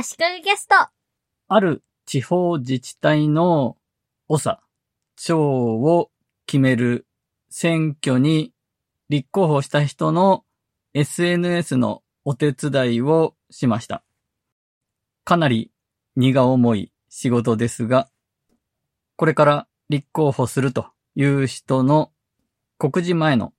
[0.00, 0.76] 足利ゲスト。
[1.48, 3.76] ある地方自治体の
[4.28, 4.60] 長、
[5.16, 6.12] 長を
[6.46, 7.08] 決める
[7.50, 8.52] 選挙に
[9.08, 10.44] 立候補した人の
[10.94, 14.04] SNS のお手伝いをしました。
[15.24, 15.72] かなり
[16.14, 18.08] 荷が重い仕事ですが、
[19.16, 20.86] これから立候補すると
[21.16, 22.12] いう人の
[22.76, 23.52] 告示前の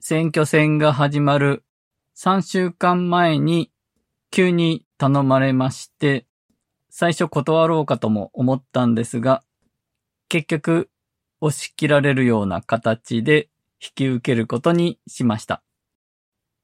[0.00, 1.62] 選挙戦が始まる
[2.16, 3.70] 3週間前に
[4.30, 6.26] 急に頼まれまして、
[6.90, 9.42] 最初断ろうかとも思ったんですが、
[10.28, 10.90] 結局
[11.40, 13.48] 押し切られるような形で
[13.82, 15.62] 引き受けることにしました。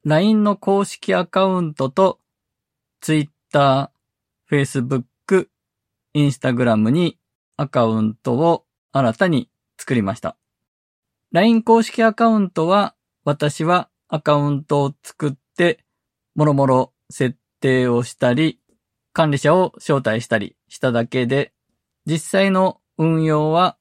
[0.05, 2.19] LINE の公式アカウントと
[3.01, 3.93] Twitter、
[4.51, 5.49] Facebook、
[6.15, 7.19] Instagram に
[7.57, 10.37] アカウントを新たに作りました。
[11.33, 15.85] LINE 公式アカウントは私はアカウントを作って
[16.35, 18.59] もろもろ設定をしたり
[19.13, 21.53] 管理者を招待したりしただけで
[22.05, 23.77] 実際の運用は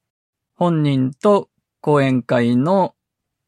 [0.54, 2.94] 本人と講演会の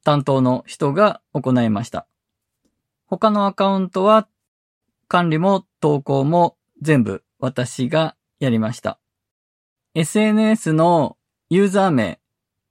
[0.03, 2.07] 担当の人が行いました。
[3.07, 4.29] 他のアカウントは
[5.07, 8.99] 管理も投稿も全部私がやりました。
[9.95, 11.17] SNS の
[11.49, 12.19] ユーザー名、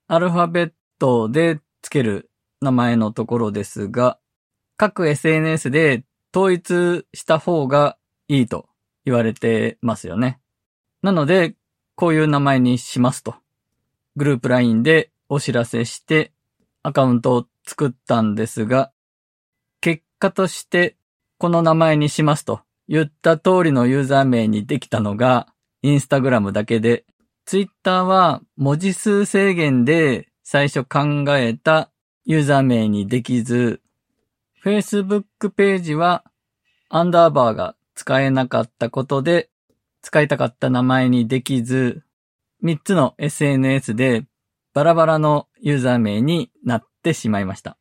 [0.08, 2.30] アルファベットで付ける
[2.62, 4.20] 名前のところですが、
[4.76, 6.04] 各 SNS で
[6.34, 8.68] 統一した方がいいと
[9.06, 10.40] 言われてますよね。
[11.02, 11.56] なので、
[11.96, 13.36] こういう名前にしますと。
[14.16, 16.32] グループ LINE でお知らせして
[16.82, 18.92] アカウントを作ったんですが、
[19.82, 20.96] 結果として
[21.38, 25.48] この名前にしますと言った通りのユーザー名にできたのが
[25.82, 27.06] インスタグラムだけで、
[27.46, 31.92] ツイッターは文字数制限で最初考えた
[32.26, 33.82] ユーザー名にできず、
[34.64, 36.24] Facebook ページは
[36.88, 39.50] アンダーバーが使えなかったことで
[40.02, 42.04] 使いたかった名前にできず、
[42.64, 44.26] 3つの SNS で
[44.74, 47.78] バラバラのユーザー名になってしまいました。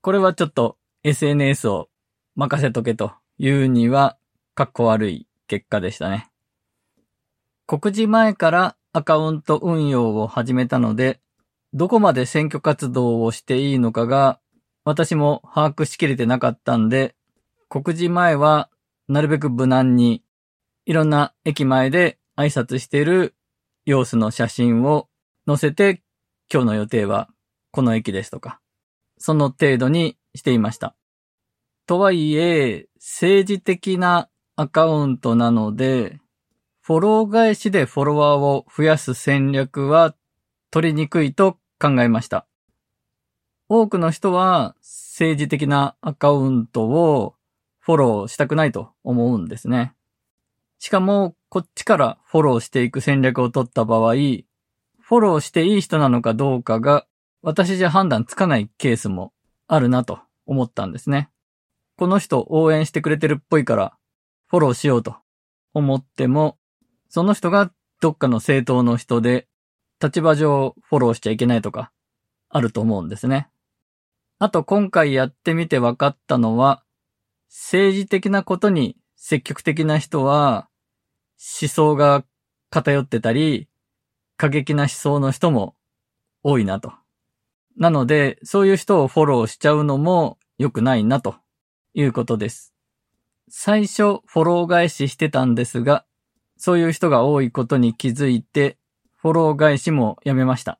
[0.00, 1.88] これはちょっと SNS を
[2.36, 4.16] 任せとけというには、
[4.54, 6.30] かっこ悪い結果でしたね。
[7.66, 11.20] 告示前からアカウント運用を始めたので、
[11.74, 14.38] どこまで選挙活動をしていいのかが、
[14.86, 17.16] 私も把握しきれてなかったんで、
[17.68, 18.70] 告示前は
[19.08, 20.22] なるべく無難に、
[20.84, 23.34] いろんな駅前で挨拶している
[23.84, 25.08] 様子の写真を
[25.44, 26.04] 載せて、
[26.48, 27.28] 今日の予定は
[27.72, 28.60] この駅ですとか、
[29.18, 30.94] その程度にしていました。
[31.88, 36.20] とはいえ、政治的なアカウントなので、
[36.80, 40.14] フォロー返しでフォロワーを増やす戦略は
[40.70, 42.46] 取りにくいと考えました。
[43.68, 47.34] 多くの人は政治的なアカウントを
[47.80, 49.94] フォローしたくないと思うんですね。
[50.78, 57.06] しかも、こっちからフォローしていく戦略を取った場合、フォローしていい人なのかどうかが
[57.42, 59.32] 私じゃ判断つかないケースも
[59.68, 61.30] あるなと思ったんですね。
[61.96, 63.96] この人応援してくれてるっぽいから
[64.48, 65.16] フォローしようと
[65.72, 66.58] 思っても、
[67.08, 69.46] その人がどっかの政党の人で
[70.02, 71.90] 立場上フォローしちゃいけないとか
[72.48, 73.48] あると思うんですね。
[74.38, 76.82] あと今回やってみて分かったのは、
[77.48, 80.68] 政治的なことに積極的な人は
[81.60, 82.24] 思想が
[82.70, 83.68] 偏ってたり、
[84.36, 85.74] 過激な思想の人も
[86.42, 86.92] 多いなと。
[87.78, 91.36] なので、そういう人をフォローしちゃうのも良くないなと
[91.94, 92.74] いうことです。
[93.48, 96.04] 最初フォロー返ししてたんですが、
[96.58, 98.76] そういう人が多いことに気づいて、
[99.16, 100.78] フォロー返しもやめました。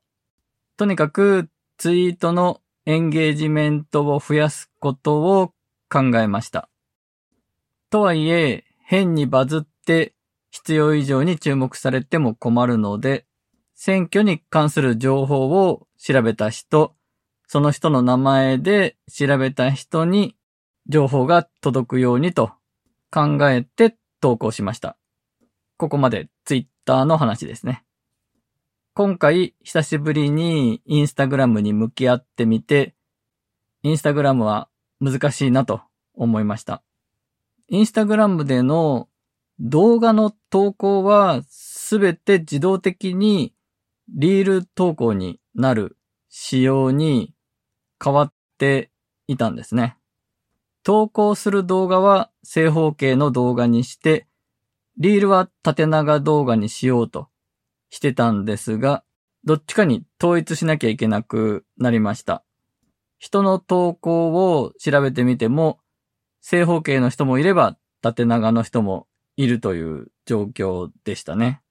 [0.75, 5.51] とにかくツイートのエンゲージメントを増やすことを
[5.89, 6.69] 考えました。
[7.89, 10.13] とはいえ、変にバズって
[10.51, 13.25] 必要以上に注目されても困るので、
[13.75, 16.95] 選挙に関する情報を調べた人、
[17.45, 20.37] その人の名前で調べた人に
[20.87, 22.53] 情報が届くようにと
[23.11, 24.95] 考えて投稿しました。
[25.75, 27.83] ここまでツイッターの話ですね。
[28.97, 32.95] 今回久しぶりにインスタグラムに向き合ってみて、
[33.83, 35.81] インスタグラムは難しいなと
[36.15, 36.81] 思いました。
[37.67, 39.07] インスタグラムでの
[39.59, 43.53] 動画の投稿はすべて自動的に
[44.09, 45.95] リール投稿になる
[46.27, 47.35] 仕様に
[48.03, 48.89] 変わって
[49.27, 49.95] いたんですね。
[50.81, 54.25] 投稿する動画は正方形の動画にして、
[54.97, 57.27] リールは縦長動画にしようと
[57.89, 59.03] してたんですが、
[59.43, 62.43] どっちかに統一しなきゃいけなくなりました。
[63.17, 65.79] 人の投稿を調べてみても、
[66.41, 71.61] 正方形の人もいれば縦長の人もいるという状況でしたね。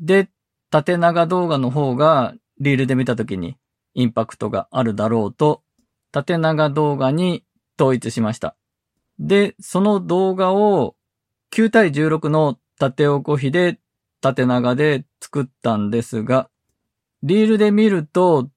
[0.00, 0.28] で、
[0.70, 3.56] 縦長動画の方がリールで見た時に
[3.94, 5.62] インパクトがあるだろうと、
[6.12, 7.44] 縦長動画に
[7.78, 8.56] 統一しました。
[9.18, 10.96] で、その動画を
[11.52, 13.78] 9対16の縦横比で
[14.20, 16.48] 縦長で作ったんですが、
[17.22, 18.48] リールで見ると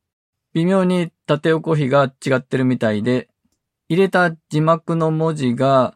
[0.54, 3.30] 微妙に縦横比が違ってるみたいで、
[3.88, 5.96] 入れた字幕の文字が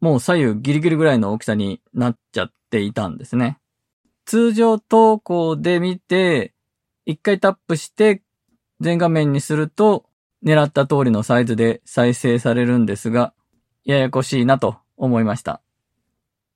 [0.00, 3.58] もう左右ギリギリぐらいの大きさになっちゃっていたんですね。
[4.24, 6.52] 通常投稿で見て、
[7.06, 8.22] 一回タップして
[8.80, 10.04] 全画面にすると
[10.44, 13.32] 狙った通りのサイズで再生されるんですが、
[13.84, 15.62] ややこしいなと思いました。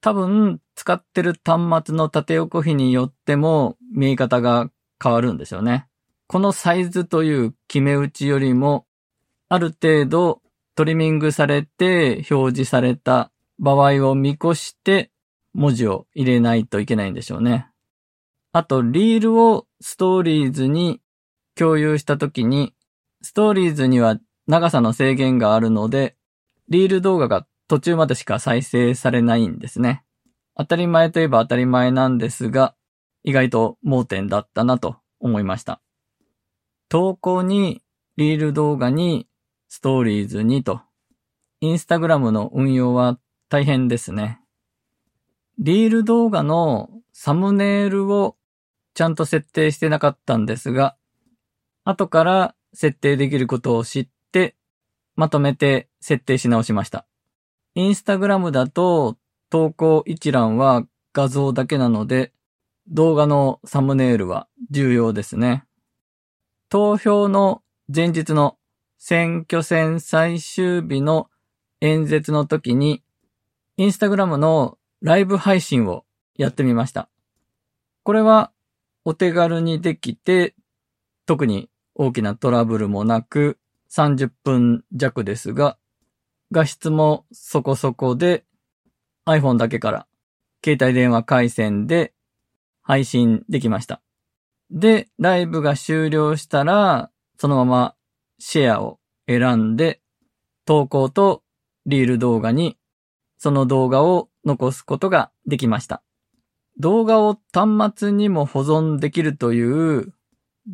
[0.02, 4.68] 多分、使ってる端末の縦横比によっても見え方が
[5.02, 5.86] 変わるんですよね。
[6.26, 8.84] このサイズという決め打ちよりも、
[9.48, 10.42] ある程度
[10.74, 15.12] トリミングされて表示された場合を見越して
[15.54, 17.68] 文字を入れないといけないんでしょうね。
[18.52, 21.00] あと、リールをストーリーズに
[21.54, 22.74] 共有したときに、
[23.22, 24.18] ストーリーズには
[24.48, 26.16] 長さの制限があるので、
[26.68, 30.04] リール動画が途中までしか再生されないんですね。
[30.58, 32.74] 当たり前といえば当たり前なんですが、
[33.22, 35.80] 意外と盲点だったなと思いました。
[36.90, 37.80] 投稿に、
[38.18, 39.26] リール動画に、
[39.70, 40.82] ストーリーズにと、
[41.62, 44.42] インスタグラムの運用は大変ですね。
[45.58, 48.36] リール動画のサムネイルを
[48.92, 50.94] ちゃんと設定してなかったんですが、
[51.84, 54.56] 後から設定できることを知って、
[55.16, 57.06] まとめて設定し直しました。
[57.74, 59.16] インスタグラムだと
[59.48, 60.84] 投稿一覧は
[61.14, 62.32] 画像だけなので、
[62.88, 65.64] 動画のサムネイルは重要ですね。
[66.68, 67.62] 投票の
[67.94, 68.56] 前日の
[68.98, 71.28] 選挙戦最終日の
[71.80, 73.02] 演説の時に、
[73.76, 76.04] インスタグラムのライブ配信を
[76.36, 77.08] やってみました。
[78.04, 78.52] これは
[79.04, 80.54] お手軽にできて、
[81.26, 83.58] 特に大きなトラブルもなく
[83.90, 85.78] 30分弱ですが、
[86.52, 88.44] 画質もそこそこで
[89.26, 90.06] iPhone だけから
[90.64, 92.12] 携帯電話回線で
[92.82, 94.02] 配信できました。
[94.70, 97.94] で、ライブが終了したら、そのまま
[98.38, 100.00] シェアを選んで、
[100.64, 101.42] 投稿と
[101.86, 102.78] リール動画に
[103.38, 106.02] その動画を残すことができました。
[106.78, 110.14] 動画を端末にも保存できるという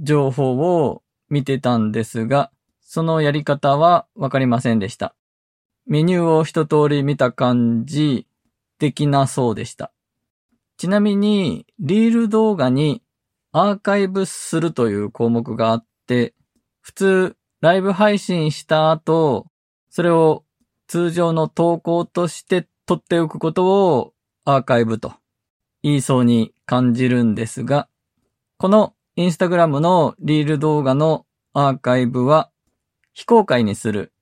[0.02, 0.52] 情報
[0.84, 5.14] を見てたんですが、そのやり方はわかりませんでした。
[5.88, 8.26] メニューを一通り見た感じ、
[8.78, 9.90] できなそうでした。
[10.76, 13.02] ちなみに、リール動画に
[13.52, 16.34] アーカイブするという項目があって、
[16.82, 19.46] 普通、ライブ配信した後、
[19.88, 20.44] それを
[20.88, 24.12] 通常の投稿として撮っておくことを
[24.44, 25.14] アーカイブと
[25.82, 27.88] 言いそうに感じるんですが、
[28.58, 31.24] このインスタグラムのリール動画の
[31.54, 32.50] アーカイブは
[33.14, 34.12] 非公開にする。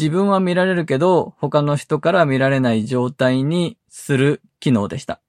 [0.00, 5.20] 自分は見られるけど他の人から見られない状態にする機能でした。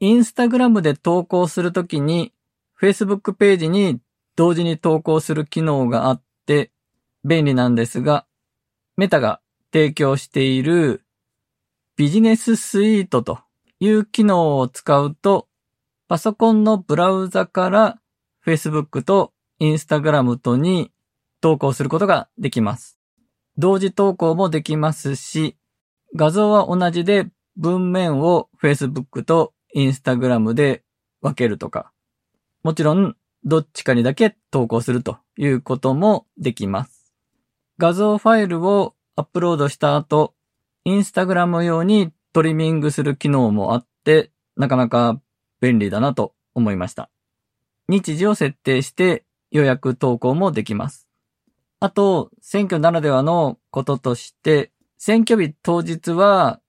[0.00, 2.32] インスタグラムで投稿するときに
[2.80, 4.00] Facebook ページに
[4.34, 6.70] 同時に投稿する機能があって
[7.22, 8.24] 便利なんですが、
[8.96, 11.04] メタが提供している
[11.96, 13.40] ビジネススイートと
[13.78, 15.48] いう機能を使うと、
[16.08, 17.98] パソコンのブラウザから
[18.46, 20.90] Facebook と Instagram とに
[21.42, 23.01] 投稿することができます。
[23.58, 25.56] 同時投稿もできますし、
[26.14, 30.82] 画像は同じで文面を Facebook と Instagram で
[31.20, 31.92] 分けるとか、
[32.62, 37.12] もちろんどっちかにだけ投稿するということもできます。
[37.78, 40.34] 画像ファイルをアップロードした後、
[40.84, 45.20] インスタグラム用にトリミングする機能もあって、なかなか
[45.60, 47.10] 便利だなと思いました。
[47.88, 51.01] 日時を設定して予約投稿もできます。
[51.82, 56.60] あと、選挙ならではのこととして、選挙日当日は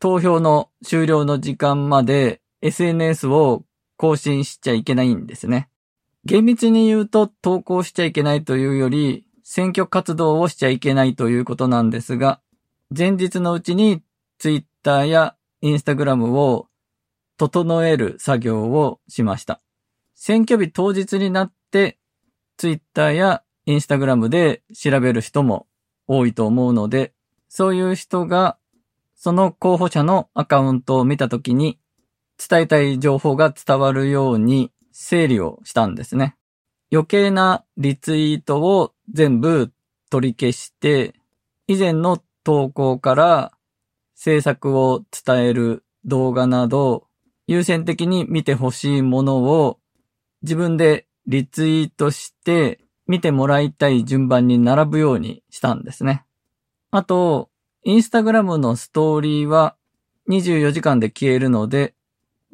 [0.00, 3.62] 投票の終了の時間まで SNS を
[3.96, 5.68] 更新しちゃいけないんですね。
[6.24, 12.40] 厳密に言うと投稿しちゃいけないというより、選挙活動をしちゃいけないということなんですが、
[12.90, 14.02] 前日のうちに
[14.38, 16.66] ツイッターやインスタグラムを
[17.36, 19.60] 整える作業をしました。
[20.16, 22.00] 選挙日当日になって
[22.56, 25.66] ツイッターやインスタグラムで調べる人も
[26.06, 27.12] 多いと思うので、
[27.48, 28.56] そういう人が
[29.16, 31.78] その候補者のアカウントを見たときに
[32.38, 36.36] 伝えたい情報が伝わるように整理をしたんですね。
[36.92, 39.72] 余計なリツイートを全部
[40.10, 41.14] 取り消して、
[41.66, 43.52] 以前の投稿から
[44.14, 47.08] 制作を伝える動画など、
[47.48, 49.80] 優先的に見てほしいものを
[50.42, 56.24] 自分でリツイートして見てもらいたい順番に並ぶようにしたんですね。
[56.90, 57.50] あと、
[57.84, 59.76] インスタグラムのストーリーは
[60.28, 61.94] 24時間で消えるので、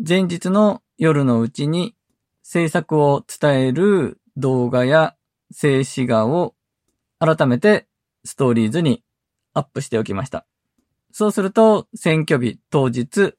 [0.06, 1.94] 前日の夜のうちに
[2.42, 5.16] 制作を伝える動画や
[5.50, 6.54] 静止画を
[7.18, 7.86] 改めて
[8.24, 9.02] ストーリーズに
[9.54, 10.46] アップしておきました。
[11.12, 13.34] そうすると選挙日当日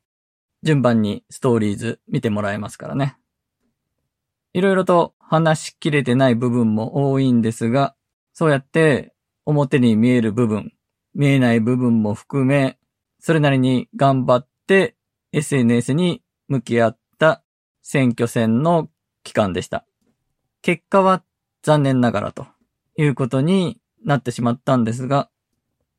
[0.62, 3.18] 順番にストーリーズ見てもらえますからね。
[4.54, 7.96] いろいろと話しきれてない部分も多いんですが、
[8.34, 9.14] そうやって
[9.46, 10.74] 表に見える部分、
[11.16, 12.78] 見えない部分も含め、
[13.20, 14.96] それなりに頑張って
[15.32, 17.44] SNS に向き合った
[17.82, 18.90] 選挙戦の
[19.24, 19.86] 期間でした。
[20.62, 21.24] 結果は
[21.64, 22.46] 残念ながらと
[22.96, 25.30] いうことになってしまったんですが、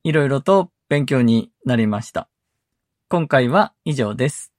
[0.05, 2.29] いろいろと勉強になりました。
[3.09, 4.54] 今回は以上です。